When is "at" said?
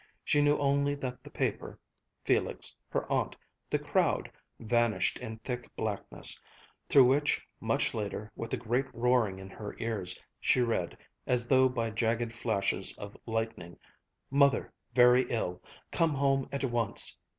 16.51-16.63